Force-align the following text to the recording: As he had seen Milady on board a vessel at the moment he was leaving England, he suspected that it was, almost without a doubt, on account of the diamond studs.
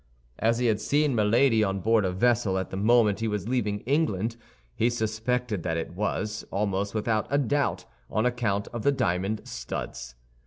As 0.39 0.57
he 0.57 0.65
had 0.65 0.81
seen 0.81 1.13
Milady 1.13 1.63
on 1.63 1.79
board 1.79 2.05
a 2.05 2.11
vessel 2.11 2.57
at 2.57 2.71
the 2.71 2.75
moment 2.75 3.19
he 3.19 3.27
was 3.27 3.47
leaving 3.47 3.81
England, 3.81 4.35
he 4.75 4.89
suspected 4.89 5.61
that 5.61 5.77
it 5.77 5.93
was, 5.93 6.43
almost 6.49 6.95
without 6.95 7.27
a 7.29 7.37
doubt, 7.37 7.85
on 8.09 8.25
account 8.25 8.67
of 8.69 8.81
the 8.81 8.91
diamond 8.91 9.41
studs. 9.47 10.15